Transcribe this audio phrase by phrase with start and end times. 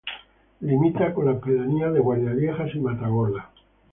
[0.61, 3.51] Limita con las pedanías de Guardias Viejas y Matagorda.